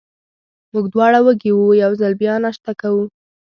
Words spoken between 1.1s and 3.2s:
وږي وو، یو ځل بیا ناشته کوو.